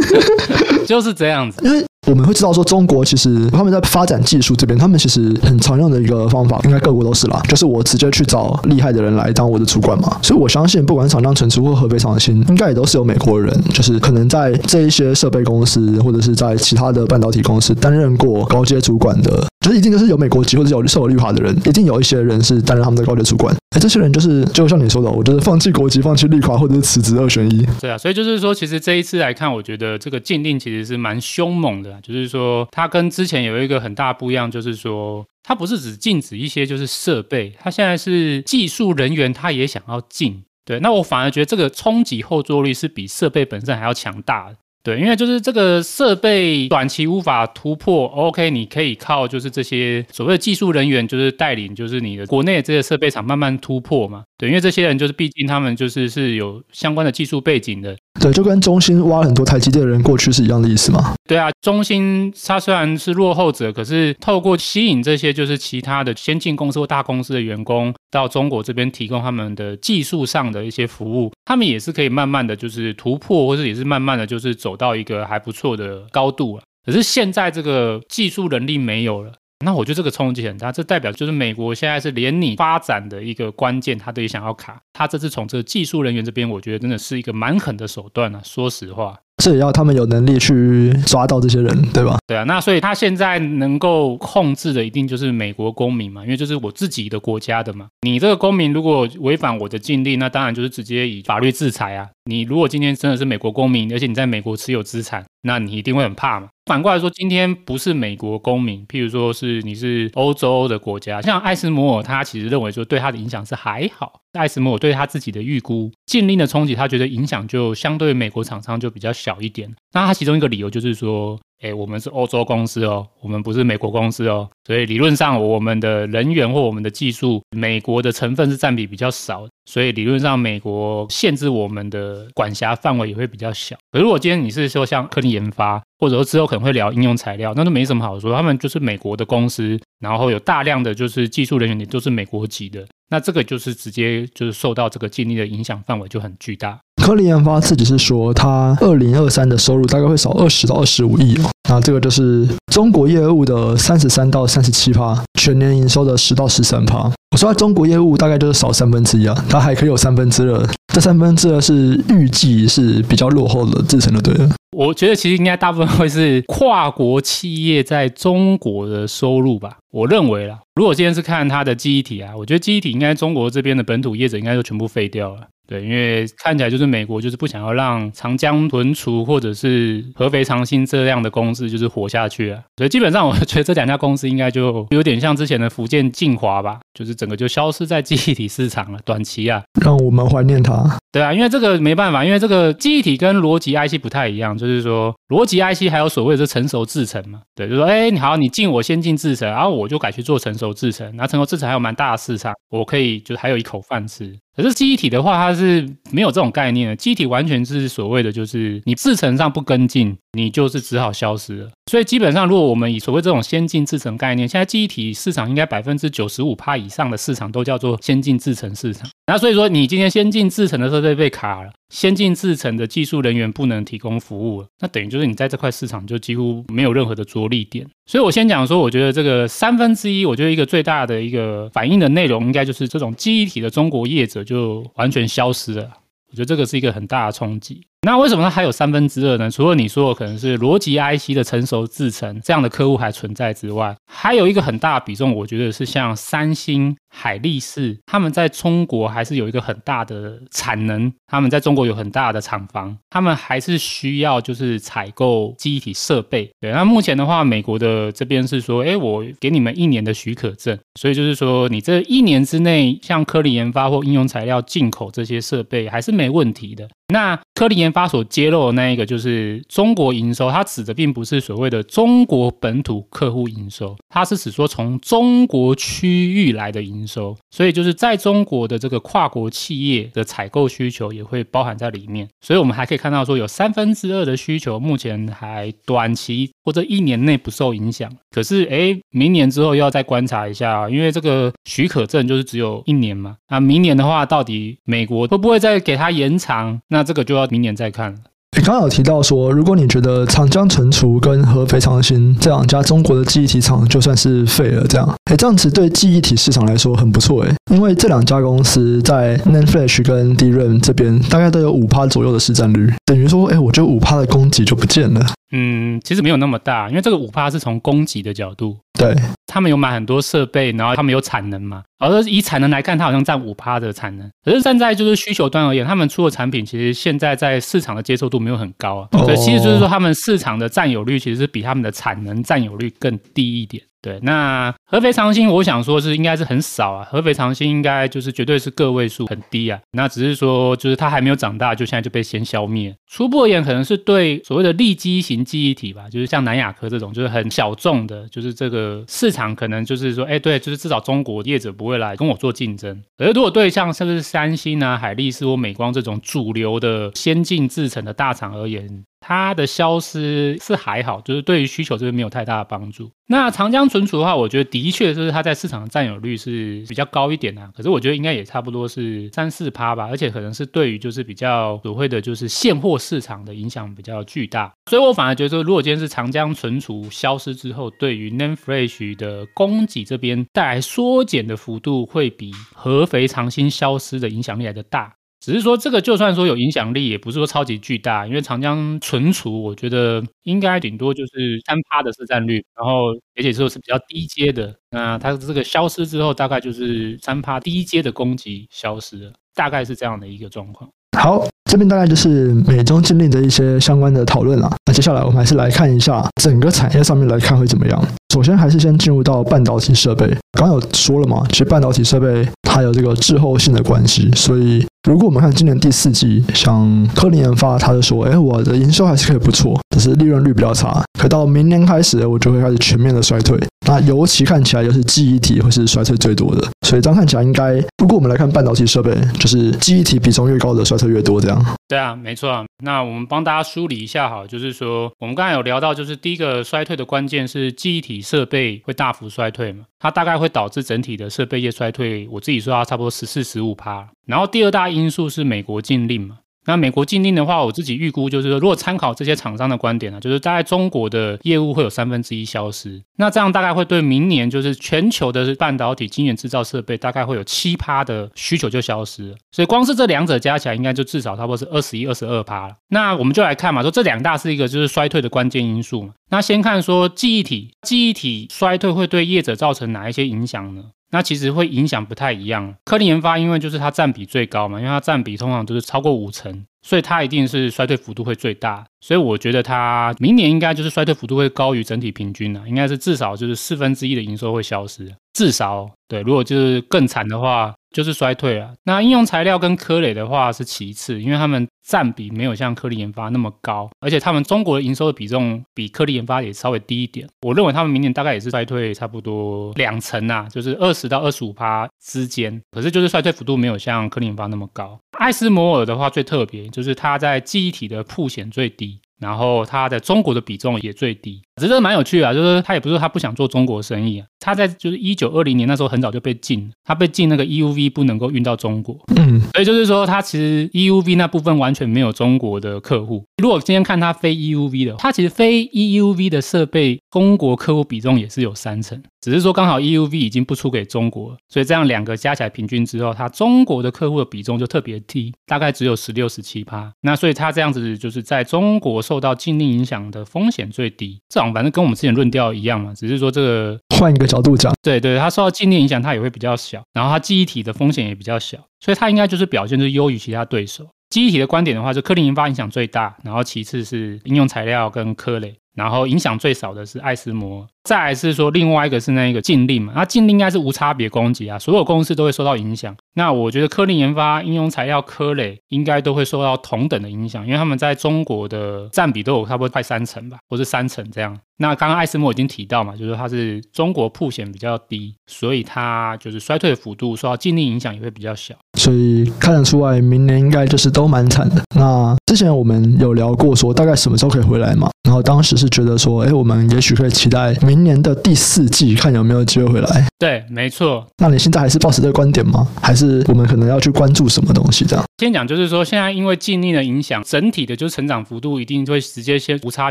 [0.84, 1.60] 就是这样子。
[1.64, 10.18] 因为我们会知道说，中国其实他们在发展技术这边，他们其实很常用的一个方法，应该各国都是啦，就是我直接去找厉害的人来当我的主管嘛。
[10.20, 23.56] 所以我相信，不管是长江存储或合肥长兴，应该也都是有美国人，就是可能在这一些设备公司或者是在其他的半导体公司担任过高阶主管的，就是一定就是有美国籍或者有受有绿卡的人，一定有一些人是担任他们的高阶主管。
[23.74, 27.66] 哎，这些人就是就像你说的，我就是放弃国籍、放弃绿卡或者是辞职二选一。
[27.80, 40.42] 对啊，所以就是说，其实这一次来看，我觉得这个禁令其实是蛮凶猛的，就是说它跟之前有一个很大不一样，就是说它不是只禁止一些就是设备，它现在是技术人员他也想要进。
[40.66, 44.56] 对，那我反而觉得这个冲击后坐力是比设备本身还要强大的。
[44.84, 54.24] 对，因为就是这个设备短期无法突破，OK，你可以靠就是这些所谓的技术人员，就是带领，就是你的国内的这些设备厂慢慢突破嘛。
[54.36, 57.96] 对，因为这些人就是毕竟他们就是是有相关的技术背景的。
[58.20, 61.14] 对，就跟中芯挖了很多台积电的人过去是一样的意思嘛。
[61.28, 76.62] 对啊，中芯它虽然是落后者，可是透过吸引这些就是其他的先进公司或大公司的员工到中国这边提供他们的技术上的一些服务，他们也是可以慢慢的就是突破，或者也是慢慢的就是走到一个还不错的高度了。
[76.84, 79.32] 可是现在这个技术能力没有了。
[79.64, 84.80] 那我觉得这个冲击很大，这代表就是美国现在是连你发展的一个关键，他都也想要卡。
[84.92, 89.18] 他这次从这个技术人员这边，我觉得真的是一个蛮狠的手段啊，说实话。
[89.42, 92.18] 这也要他们有能力去抓到这些人，对吧？
[92.24, 97.88] 对啊，那所以他现在能够控制的一定就是美国公民嘛，因为就是我自己的国家的嘛。
[98.02, 102.08] 你这个公民如果违反我的禁令，那当然就是直接以法律制裁啊。
[102.26, 106.48] 你如果今天真的是美国公民，而且你在美国持有资产，那你一定会很怕嘛。
[106.64, 114.20] 反过来说，今天不是美国公民，譬如说是你是欧洲的国家，像艾斯摩尔，他其实认为说对他的影响是还好。
[114.32, 119.70] 艾斯摩尔对他自己的预估，禁令的冲击，他觉得影响就相对美国厂商就比较小一点。
[119.92, 133.76] 那他其中一个理由就是说，哎，我们是欧洲公司哦，我们不是美国公司哦，所以理论上我们的人员或我们的技术，美国的成分是占比比较少，所以理论上美国限制我们的管辖范围也会比较小。
[133.92, 142.86] 可如果今天你是说像科技研发，或者说之后可能会聊应用材料，那都没什么好说，他们就是美国的公司，然后有大量的就是技术人员也都是美国籍的。
[143.10, 146.78] 那这个就是直接就是受到这个禁令的影响范围就很巨大。
[147.04, 151.50] 科林研发自己是说，它二零二三的收入大概会少二十到二十五亿哦。
[151.68, 157.12] 那这个就是中国业务的三十三到三十七趴，全年营收的十到十三趴。
[157.32, 164.34] 我说中国业务大概就是少三分之一啊，它还可以有三分之二，这三分之二是预计是比较落后的制成的，对。
[164.74, 169.76] 我觉得其实应该大部分会是跨国企业在中国的收入吧。
[169.92, 175.42] 我认为啦，如果今天是看它的记忆体啊，我觉得记忆体应该中国这边的本土业者应该都全部废掉了。
[175.66, 190.98] 对，因为看起来就是美国就是不想要让长江存储或者是合肥长兴这样的公司就是活下去啊，所以基本上我觉得这两家公司应该就有点像之前的福建晋华吧，就是整个就消失在记忆体市场了，短期啊，让我们怀念它。
[191.10, 204.36] 对啊，因为这个没办法，因为这个记忆体跟逻辑 IC 不太一样，就是说逻辑 IC 还有所谓的成熟制程嘛，对，就是说哎，你好，你进我先进制程，然后我就改去做成熟制程，那成熟制程还有蛮大的市场，我可以就还有一口饭吃。
[204.56, 206.94] 可是记忆体的话，它是没有这种概念的。
[206.94, 211.70] 记忆体完全是所谓的，就是你制程上不跟进，你就是只好消失了。
[211.90, 219.08] 所以基本上，如果我们以所谓这种先进制程概念，现在记忆体市场应该百分之九十五趴以上的市场都叫做先进制程市场。
[219.26, 227.86] 那所以说，你今天先进制程的设备被卡了，先进制程的技术人员不能提供服务，那等于就是你在这块市场就几乎没有任何的着力点。
[228.04, 235.88] 所以我先讲说，我觉得这个三分之一，我觉得一个最大的一个反应的内容，应该就是这种记忆体的中国业者就完全消失了。
[236.30, 237.86] 我觉得这个是一个很大的冲击。
[238.04, 239.50] 那为什么它还有三分之二呢？
[239.50, 256.50] 除了你说的可能是逻辑 IC 的成熟制程这样的客户还存在之外，还有一个很大的比重，我觉得是像三星、海力士，他们在中国还是有一个很大的产能，他们在中国有很大的厂房，他们还是需要就是采购记忆体设备。
[256.60, 266.86] 对，那目前的话，美国的这边是说，哎，我给你们一年的许可证，所以就是说，你这一年之内，像科林研发或应用材料进口这些设备还是没问题的。
[267.08, 296.80] 那科林研发所揭露的那一个就是中国营收，它指的并不是所谓的中国本土客户营收，它是指说从中国区域来的营收，所以就是在中国的这个跨国企业的采购需求也会包含在里面，所以我们还可以看到说有三分之二的需求目前还短期或者一年内不受影响，可是诶，明年之后又要再观察一下，因为这个许可证就是只有一年嘛，那明年的话到底美国会不会再给它延长？
[296.88, 298.18] 那这个就要明年再看了。
[298.64, 315.26] 刚刚有提到说，如果你觉得长江存储跟合肥长兴这两家中国的记忆体厂就算是废了，这样，哎，这样子对记忆体市场来说很不错，哎，因为这两家公司在 NAND Flash 跟 DRAM 这边大概都有五趴左右的市占率，等于说，哎，我觉得五趴的供给就不见了。
[315.56, 319.14] 嗯，其实没有那么大，因为这个五趴是从供给的角度，对，
[319.46, 324.28] 他们有买很多设备，然后他们有产能嘛，而以产能来看，它好像占五趴的产能。
[324.44, 333.80] 可是站在就是需求端而言，他们出的产品其实现在在市场的接受度没有很高啊，所以其实就是说他们市场的占有率其实是比他们的产能占有率更低一点。
[334.04, 337.08] 对，那合肥长兴，我想说是应该是很少啊。
[337.10, 339.80] 合肥长兴应该就是绝对是个位数，很低啊。
[339.92, 342.94] 那只是说，就是它还没有长大，就现在就被先消灭。
[343.10, 353.02] 初步而言，可能是对所谓的利基型记忆体吧，就是像南亚科这种，就是很小众的，就是这个市场可能就是说，哎，对，就是至少中国业者不会来跟我做竞争。
[353.16, 363.10] 而如果对像是不是三星啊、海力士或美光这种主流的先进制程的大厂而言，它的消失是还好，就是对于需求这边没有太大的帮助。
[363.26, 367.70] 那长江存储的话，我觉得的确就是它在市场的占有率是比较高一点啊。
[367.74, 374.70] 可是我觉得应该也差不多是三四趴吧，而且可能是对于就是比较所谓的就是现货市场的影响比较巨大。
[374.90, 385.14] 所以我反而觉得说，如果今天是长江存储消失之后，对于 NAND Flash 的供给这边带来缩减的幅度，会比合肥长兴消失的影响力来的大。
[385.44, 400.88] 只是说这个就算说有影响力，也不是说超级巨大，因为长江存储，我觉得应该顶多就是三趴的市占率，然后而且说是比较低阶的，那它这个消失之后，大概就是三趴低阶的供给消失了，大概是这样的一个状况。
[401.18, 404.74] 好，这边大概就是美中禁令的一些相关的讨论了。
[404.86, 408.02] 那接下来我们还是来看一下整个产业上面来看会怎么样。
[408.32, 414.82] 首先还是先进入到半导体设备，刚刚有说了嘛，其实半导体设备它有这个滞后性的关系，所以。
[415.04, 421.04] 如果我们看今年第四季，像科林研发，他就说：“哎，我的营收还是可以不错，只是利润率比较差。
[421.20, 423.58] 可到明年开始，我就会开始全面的衰退。
[423.86, 426.66] 那尤其看起来，又是记忆体会是衰退最多的。
[426.86, 432.64] 所以这样看起来，应该如果我们来看半导体设备，就是记忆体比重越高的衰退越多，这样。”对啊，没错。
[432.82, 442.26] 那我们帮大家梳理一下，好，就是说我们刚才有聊到，就是第一个衰退的关键是记忆体设备会大幅衰退嘛，它大概会导致整体的设备业衰退。
[442.30, 444.08] 我自己说它差不多十四十五趴。
[444.26, 446.38] 然后第二大因素是美国禁令嘛。
[446.66, 453.02] 那美国禁令的话，我自己预估就是说，如果参考这些厂商的观点呢，就是大概中国的业务会有三分之一消失。
[453.18, 459.36] 那这样大概会对明年就是全球的半导体晶圆制造设备大概会有七趴的需求就消失了。
[459.52, 462.74] 所以光是这两者加起来，应该就至少差不多是二十一、二十二趴了。
[462.88, 466.14] 那我们就来看嘛，说这两大是一个就是衰退的关键因素嘛。
[466.30, 470.84] 那先看说记忆体，记忆体衰退会对业者造成哪一些影响呢？
[471.10, 472.74] 那其实会影响不太一样。
[472.84, 478.84] 科林研发，因为就是它占比最高嘛，因为它占比通常都是超过五成，所以它一定是衰退幅度会最大。
[479.00, 486.20] 所以我觉得它明年应该就是衰退幅度会高于整体平均了，应该是至少就是四分之一的营收会消失，至少对。
[486.22, 487.74] 如果就是更惨的话。
[487.94, 488.72] 就是衰退了。
[488.86, 497.28] 那应用材料跟科磊的话是其次，因为他们占比没有像科力研发那么高，而且他们中国的营收的比重比科力研发也稍微低一点。
[497.42, 502.60] 我认为他们明年大概也是衰退差不多两成啊，就是二十到二十五趴之间。
[502.70, 504.98] 可是就是衰退幅度没有像科力研发那么高。
[505.18, 509.00] 艾斯摩尔的话最特别，就是它在记忆体的铺显最低。
[509.20, 523.24] 然后它在中国的比重也最低，只是蛮有趣的啊，就是他也不是他不想做中国生意啊，他在就是一九二零年那时候很早就被禁，他被禁那个 EUV 不能够运到中国，嗯，所以就是说他其实 EUV 那部分完全没有中国的客户。
[523.42, 536.90] 如果今天看他非 EUV 的，他其实非 EUV 的设备中国客户比重也是有三成，只是说刚好 EUV 已经不出给中国，所以这样两个加起来平均之后，他中国的客户的比重就特别低，大概只有十六十七趴。
[537.02, 539.04] 那所以他这样子就是在中国。
[539.04, 550.86] 受到禁令影响的风险最低，这种反正跟我们之前论调一样嘛，只是说这个换一个角度讲，对对，它受到静电影响，它也会比较小，然后它记忆体的风险也比较小，所以它应该就是表现就是优于其他对手。
[551.10, 557.66] 记忆体的观点的话，就科林研发影响最大，然后其次是应用材料跟科磊，然后影响最少的是艾斯摩。
[557.84, 562.96] 再来是说，另外一个是那个禁令嘛，那禁令应该是无差别攻击啊，所有公司都会受到影响。
[563.12, 571.38] 那我觉得科林研发、应用材料、科磊应该都会受到同等的影响，因为他们在中国的占比都有差不多快三成吧，或是三成这样。
[571.58, 578.54] 那刚刚艾斯摩已经提到嘛，就是它是中国铺险比较低，所以它就是衰退的幅度受到禁令影响也会比较小。
[578.84, 581.62] 所以看得出来，明年应该就是都蛮惨的。
[581.74, 584.90] 那之前我们有聊过说大概什么时候可以回来嘛？
[585.04, 590.06] 然后当时是觉得说，哎，我们也许可以期待明年的第四季，看有没有机会回来。
[590.18, 591.06] 对，没错。
[591.16, 592.68] 那你现在还是抱持这个观点吗？
[592.82, 594.84] 还是我们可能要去关注什么东西？
[594.84, 599.90] 这样，先讲就是说，现在因为禁令的影响，整体的就成长幅度一定会直接先无差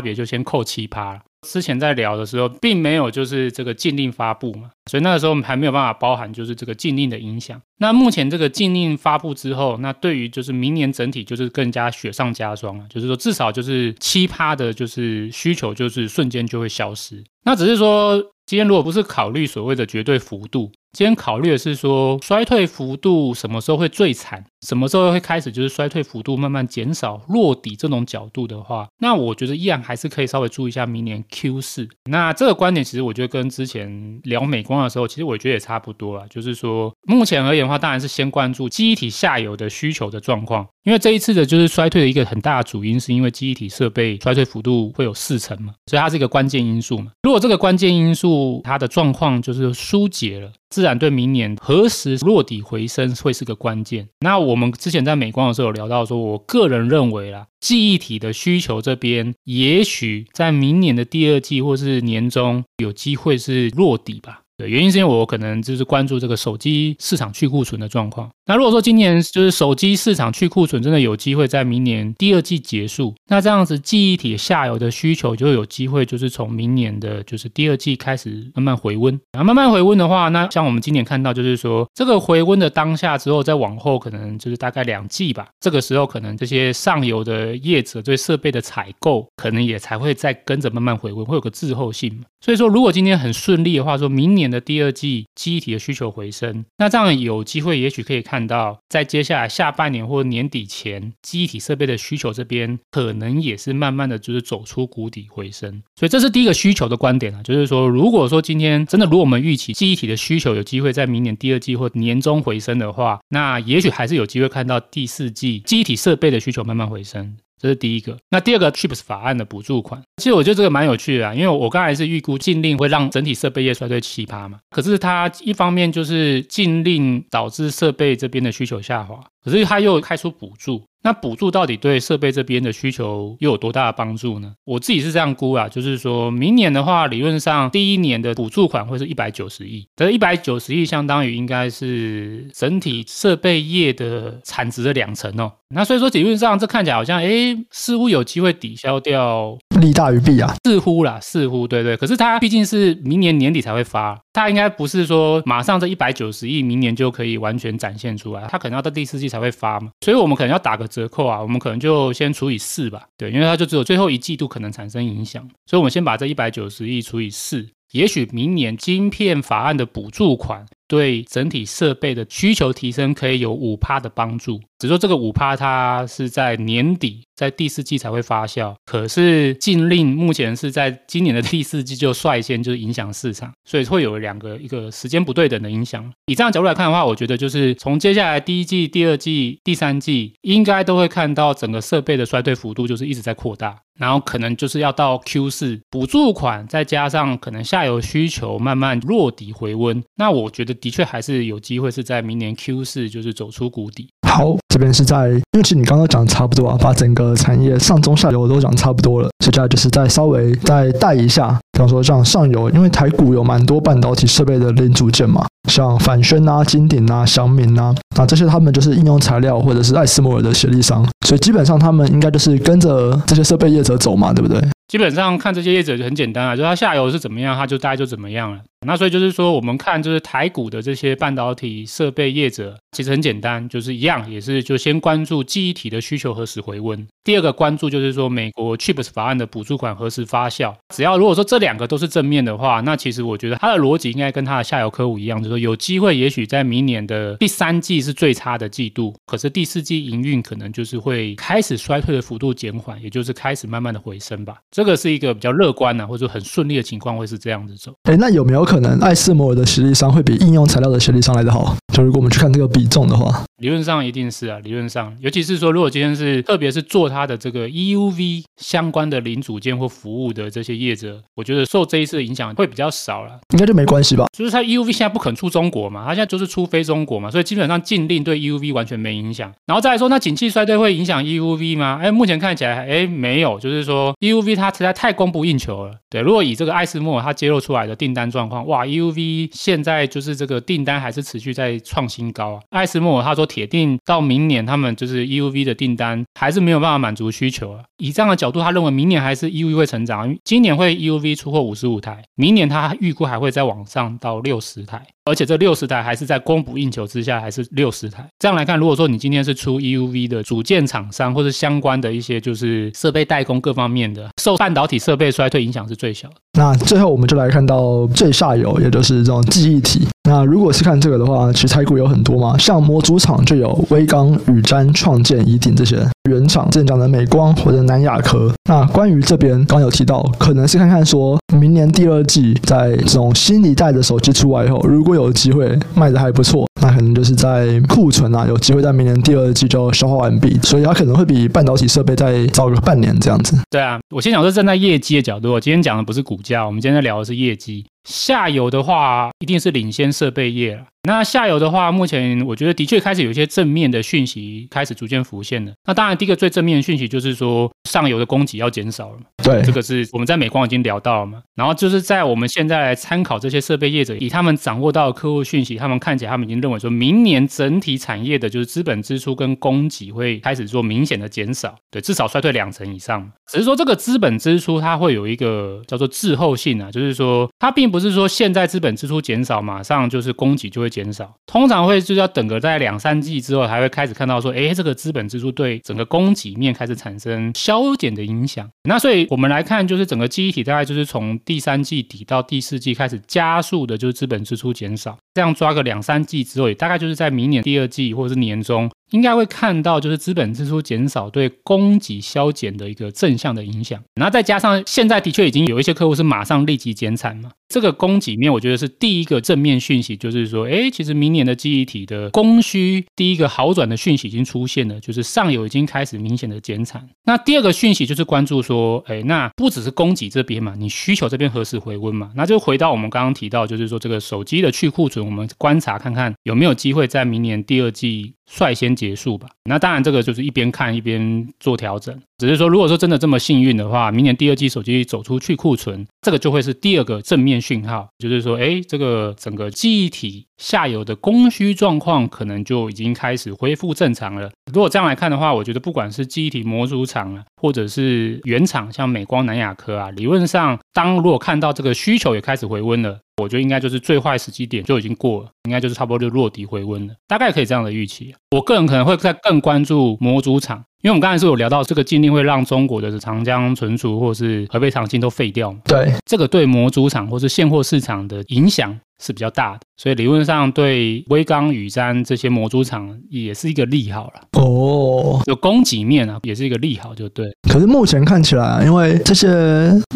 [0.00, 1.18] 别就先扣七趴。
[1.44, 7.60] 之前在聊的时候，并没有就是这个禁令发布嘛，所以那个时候我们还没有办法包含就是这个禁令的影响。
[7.78, 17.22] 那目前这个禁令发布之后，那对于就是明年整体就是更加雪上加霜了，就是说至少就是七葩的，就是需求就是瞬间就会消失。
[17.44, 18.16] 那只是说，
[18.46, 20.72] 今天如果不是考虑所谓的绝对幅度。
[20.94, 31.88] 今天考虑的是说，衰退幅度什么时候会最惨，什么时候会开始就是衰退幅度慢慢减少落底这种角度的话，那我觉得依然还是可以稍微注意一下明年 Q 四。
[32.08, 47.10] 那这个观点其实我觉得跟之前聊美光的时候，其实我觉得也差不多了，就是说目前而言的话，当然是先关注记忆体下游的需求的状况，因为这一次的就是衰退的一个很大的主因，是因为记忆体设备衰退幅度会有四成嘛，所以它是一个关键因素嘛。
[47.24, 50.52] 如果这个关键因素它的状况就是疏解了。
[50.74, 54.08] 自然对明年何时落底回升会是个关键。
[54.22, 64.40] 那我们之前在美光的时候有聊到说，我个人认为啦，记忆体的需求这边，也许在明年的第二季或是年中有机会是落底吧。
[64.56, 68.30] 对，原因是因为我可能就是关注这个手机市场去库存的状况。
[68.46, 79.18] 那如果说今年就是手机市场去库存真的有机会在明年第二季结束，那这样子记忆体下游的需求就有机会就是从明年的就是第二季开始慢慢回温。
[79.32, 85.48] 然后慢慢回温的话，那像我们今年看到就是说这个回温的当下之后，再往后可能就是大概两季吧。
[85.58, 92.22] 这个时候可能这些上游的业者对设备的采购可能也才会再跟着慢慢回温，会有个滞后性。
[92.40, 94.43] 所以说，如果今天很顺利的话，说明年。
[94.44, 105.82] 年的第二季，记忆体的需求回升，那这样有机会，也许可以看到，在接下来下半年或年底前，记忆体设备的需求这边可能也是慢慢的就是走出谷底回升。
[105.96, 117.36] 所以这是第一个需求的观点啊，就是说，如果说今天真的如果我们预期，记忆体的需求有机会在明年第二季或年中回升的话，那也许还是有机会看到第四季记忆体设备的需求慢慢回升。
[117.60, 130.84] 这是第一个，那第二个 CHIPS 法案的补助款，其实我觉得这个蛮有趣的啊，因为我刚才是预估禁令会让整体设备业衰退七趴嘛，可是它一方面就是禁令导致设备这边的需求下滑，可是它又开出补助。
[131.04, 134.54] 那补助到底对设备这边的需求又有多大的帮助呢？
[134.64, 145.52] 我自己是这样估啊，就是说明年的话，理论上第一年的补助款会是一百九十亿，这一百九十亿相当于应该是整体设备业的产值的两成哦。
[145.74, 151.96] 那所以说理论上这看起来好像，哎，似乎有机会抵消掉，利大于弊啊，似乎啦，似乎对对。
[151.96, 154.18] 可是它毕竟是明年年底才会发。
[154.32, 170.64] 它应该不是说马上这一百九十亿明年就可以完全展现出来，它可能要到第四季才会发嘛，所以我们可能要打个折扣啊，我们可能就先除以四吧，对，因为它就只有最后一季度可能产生影响，所以我们先把这一百九十亿除以四，也许明年晶片法案的补助款。
[170.86, 178.74] 对整体设备的需求提升可以有五趴的帮助，只说这个五趴它是在年底，在第四季才会发酵。
[178.84, 186.12] 可是禁令目前是在今年的第四季就率先就是影响市场，所以会有两个一个时间不对等的影响。
[186.26, 200.74] 以这样角度来看的话，我觉得就是从接下来第一季、第二季、第三季，应该都会看到整个设备的衰退幅度就是一直在扩大，然后可能就是要到 Q 四补助款，再加上可能下游需求慢慢落底回温，那我觉得。
[200.74, 204.08] 的确还是有机会是在明年 Q 四就是走出谷底。
[204.28, 224.62] 好，这边是在，因为其实你刚刚讲的差不多啊，把整个产业上中下游都讲差不多了，接下来就是再稍微再带一下，比方说像上游，因为台股有蛮多半导体设备的零组件嘛，像反宣啊、金鼎啊、祥明啊，啊这些他们就是应用材料或者是艾斯摩尔的协力商，所以基本上他们应该就是跟着这些设备业者走嘛，对不对？
[224.86, 228.60] 基本上看这些业者就很简单啊，就它下游是怎么样，它就大概就怎么样了。
[228.86, 237.04] 那所以就是说，我们看就是台股的这些半导体设备业者，其实很简单，就是一样，也是就先关注记忆体的需求何时回温。
[237.24, 240.74] 第二个关注就是说，美国 CHIPS 法案的补助款何时发酵。
[240.94, 254.58] 只要如果说这两个都是正面的话，那其实我觉得它的逻辑应该跟它的下游客户一样，就是说有机会，也许在明年的第三季是最差的季度，可是第四季营运可能就是会开始衰退的幅度减缓，也就是开始慢慢的回升吧。
[254.70, 257.94] 这个是一个比较乐观的、啊，或者说很顺利的情况，会是这样子走。
[258.02, 261.76] 哎，那有没有可可能爱斯摩尔的实力商会比应用材料的实力商来得好？
[261.94, 274.24] 就如果我们去看这个比重的话，理论上一定是啊，理论上，尤其是说，如果今天是特别是做它的这个 EUV 相关的零组件或服务的这些业者，我觉得受这一次的影响会比较少了，应该就没关系吧？
[274.32, 279.52] 就是它 EUV 现在不肯出中国嘛，它现在就是出非中国嘛，所以基本上禁令对 EUV 完全没影响。
[279.66, 282.00] 然后再来说，那景气衰退会影响 EUV 吗？
[282.02, 285.92] 哎，目前看起来，哎，没有，就是说 EUV 它实在太供不应求了。
[286.08, 292.60] 对，如果以这个艾斯莫尔它揭露出来的订单状况，哇，EUV 现在就是这个订单还是持续在创新高啊。
[292.70, 297.80] 艾斯莫尔他说铁定到明年他们就是 EUV 的订单还是没有办法满足需求啊。
[297.98, 305.06] 以这样的角度，他认为明年还是 EUV 会成长，今年会 EUV 出货五十五台，明年它预估还会再往上到六十台。
[305.26, 308.26] 而且这六十台还是在供不应求之下，还是六十台。
[308.38, 316.30] 这样来看，如果说你今天是出 EUV 的组件厂商，或是相关的一些就是设备代工各方面的，受半导体设备衰退影响是最小。
[316.58, 320.08] 那最后我们就来看到最下游，也就是这种记忆体。
[320.26, 325.98] 那如果是看这个的话，其实台股有很多嘛，像模组厂就有威刚、宇瞻、创建、宜鼎这些；
[326.30, 328.50] 原厂之前讲的美光或者南亚科。
[328.68, 343.58] 那关于这边刚有提到，可能是看看说明年第二季在这种新一代的手机出来以后，如果有机会卖得还不错，那可能就是在库存啊，有机会在明年第二季就消化完毕，所以它可能会比半导体设备再早个半年这样子。
[343.68, 347.84] 对啊，我先讲是站在业绩的角度，我今天讲的不是股价，我们今天在聊的是业绩。
[348.04, 350.86] 下游的话，一定是领先设备业了。
[351.06, 355.72] 那下游的话，目前我觉得的确开始有一些正面的讯息开始逐渐浮现了。
[355.84, 359.24] 那当然，第一个最正面的讯息就是说，上游的供给要减少了嘛。
[359.42, 361.42] 对，这个是我们在美光已经聊到了嘛。
[361.54, 373.30] 然后就是在我们现在来参考这些设备业者，以他们掌握到的客户讯息，他们看起来他们已经认为说，明年整体产业的就是资本支出跟供给会开始做明显的减少，对，至少衰退两成以上。
[373.52, 388.70] 只是说这个资本支出它会有一个叫做滞后性啊，就是说它并不是说现在资本支出减少，马上就是供给就会减少，通常会就是要等个在两三季之后，才会开始看到说，哎，这个资本支出对整个供给面开始产生消减的影响。
[388.84, 395.18] 那所以我们来看，就是整个记忆体大概就是从第三季底到第四季开始加速的，就是资本支出减少。
[395.34, 404.02] 这样抓个两三季之后，也大概就是在明年第二季或者是年中，应该会看到就是资本支出减少对供给削减的一个正向的影响。
[404.16, 407.52] 然后再加上现在的确已经有一些客户是马上立即减产嘛。
[407.68, 417.08] 这个供给面，我觉得是第一个正面讯息，就是说，哎，其实明年的记忆体的供需第一个好转的讯息已经出现了，就是上游已经开始明显的减产。
[417.24, 422.30] 那第二个讯息就是关注说，哎，那不只是供给这边嘛，你需求这边何时回温嘛？
[422.36, 429.48] 那就回到我们刚刚提到，就是说这个手机的去库存，我们观察看看有没有机会在明年第二季率先结束吧。
[429.64, 432.18] 那当然，这个就是一边看一边做调整。
[432.36, 444.50] 只是说，如果说真的这么幸运的话，明年第二季手机走出去库存，这个就会是第二个正面讯号，就是说，哎，这个整个记忆体下游的供需状况可能就已经开始恢复正常了。
[444.72, 458.34] 如果这样来看的话，我觉得不管是记忆体模组厂啊，或者是原厂，像美光、南亚科啊，理论上，当如果看到这个需求也开始回温了，我觉得应该就是最坏时机点就已经过了，应该就是差不多就落底回温了，大概可以这样的预期。
[458.50, 460.84] 我个人可能会再更关注模组厂。
[461.00, 465.78] 因为我们刚才是有聊到这个禁令会让中国的长江存储或是合肥长兴都废掉嘛？
[465.84, 474.60] 对，这个对模组厂或是现货市场的影响是比较大的，所以理论上对威刚、宇瞻这些模组厂也是一个利好了。
[474.60, 477.46] 哦，有供给面啊，也是一个利好，就对。
[477.70, 479.48] 可是目前看起来，因为这些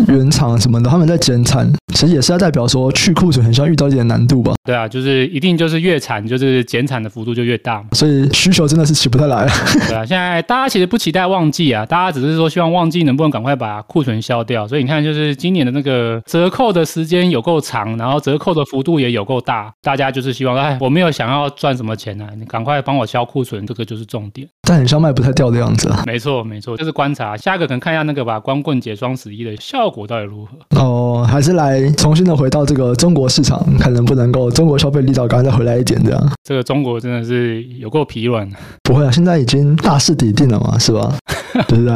[0.09, 4.55] 原厂什么的，他们在减产，其实也是要代表说去库存很像遇到一点难度吧？
[4.65, 7.89] 对啊，就是一定就是越产，就是减产的幅度就越大嘛。
[7.93, 9.47] 所以需求真的是起不太来。
[9.89, 14.67] 对啊，现在大家其实不期待旺季啊，大家只是说希望旺季能不能赶快把库存消掉。
[14.69, 24.49] 所以你看，就是今年的那个折扣的时间有够长，然后折扣的幅度也有够大，大家就是希望，哎，我没有想要赚什么钱啊，你赶快帮我消库存，这个就是重点。
[24.63, 26.05] 但很像卖不太掉的样子啊。
[26.07, 27.37] 没错，没错，就是观察。
[27.37, 30.81] 下一个可能看一下那个吧，光棍节双十一的效果到底如何？
[30.81, 36.33] 哦，还是来重新的回到这个中国市场，看能不能够中国消费力道赶快再回来一点这样。
[36.45, 38.49] 这个中国真的是有够疲软。
[38.85, 41.15] 不会啊，现在已经大势已定了嘛，是吧？
[41.69, 41.95] 对不对？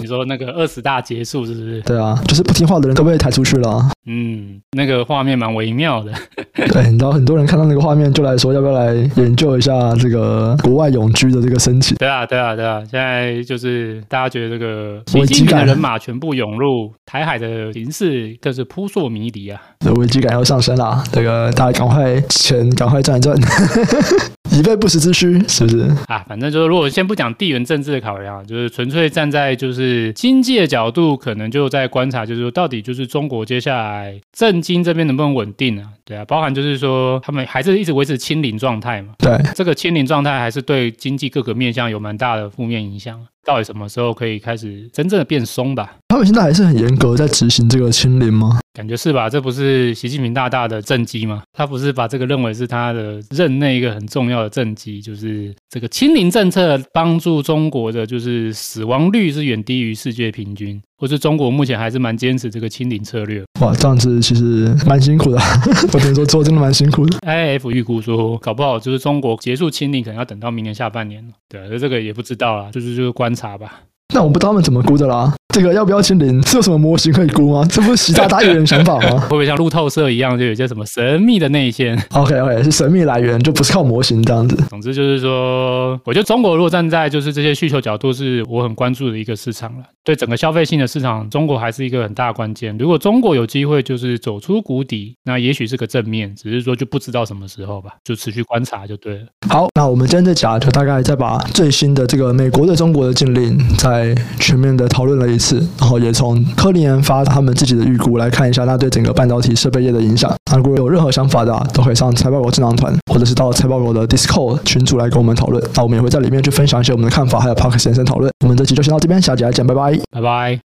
[0.00, 1.80] 你说那个二十大结束是不是？
[1.82, 3.90] 对啊，就是不听话的人都被抬出去了啊。
[4.06, 6.12] 嗯，那个画面蛮微妙的。
[6.54, 11.96] 对，你知道很多人看到那个画面就来说，要不要来研究一下这个国外永居的这个申请？
[11.98, 12.80] 对啊，对啊，对啊！
[12.90, 19.60] 现在就是大家觉得这个危机感的人马全部涌入台海的形势，更是扑朔迷离啊！
[19.96, 23.36] 危机感要上升了，这个大家赶快钱赶快赚一赚。
[24.52, 25.80] 以备不时之需，是不是？
[26.06, 35.88] 啊，反正就是，如果先不讲地缘政治的考量，就是纯粹站在就是经济的角度，可能就在观察，就是说到底就是中国接下来政经这边能不能稳定啊？
[36.04, 39.12] 对啊，包含就是说他们还是一直维持清零状态嘛。
[39.18, 43.18] 对，这个清零状态还是对经济各个面向有蛮大的负面影响。
[43.44, 45.96] 到底什么时候可以开始真正的变松吧？
[46.08, 48.60] 他们现在还是很严格在执行这个清零吗？
[48.78, 49.28] 感觉是吧？
[49.28, 51.42] 这不是习近平大大的政绩吗？
[51.52, 63.42] 他不是把这个认为是他的任内一个很重要的政绩，就是这个清零政策帮助中国的就是死亡率是远低于世界平均，或是中国目前还是蛮坚持这个清零策略。
[63.60, 65.40] 哇，这样子其实蛮辛苦的。
[65.92, 67.18] 我听说做真的蛮辛苦的。
[67.26, 71.32] IIF 预估说，搞不好就是中国结束清零可能要等到明年下半年了。
[71.48, 73.80] 对，那这个也不知道啦，就是就是观察吧。
[74.14, 75.34] 那我不知道他们怎么估的啦。
[75.54, 76.40] 这个要不要清零？
[76.46, 77.66] 是有什么模型可以估吗？
[77.70, 79.18] 这不是习大大一个人想法吗？
[79.22, 82.00] 会不会像路透社一样，就有些什么神秘的内线？
[82.12, 84.56] OK OK，是神秘来源，就不是靠模型这样子。
[84.68, 89.84] 总之就是说，我觉得中国如果站在就是这些需求角度，是我很关注的一个市场了。
[90.04, 92.76] 对整个消费性的市场，中国还是一个很大的关键。
[92.78, 99.26] 如果中国有机会就是走出谷底，那也许是个正面，只是说就不知道什么时候吧，就持续观察就对了。
[99.48, 103.97] 好，那我们今天这讲就大概再把最新的这个美国对中国的禁令再
[104.38, 106.44] 全面的讨论了一次，然后也从。
[106.56, 110.32] 科林研发他们自己的预估来看一下，那对整个半导体设备业的影响。
[110.50, 115.62] 那如果有任何想法的，都可以上财报狗智囊团，或者是到财报狗的 Discord 群组来跟我们讨论。
[115.74, 118.30] 那我们也会在里面去分享一些我们的看法，还有 Park 先生讨论。
[118.44, 120.56] 我们这期就先到这边，下集再见，拜拜，拜拜。